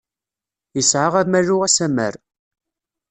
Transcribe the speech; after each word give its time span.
Isɛa 0.79 1.09
amalu, 1.21 1.57
asammer. 1.67 2.13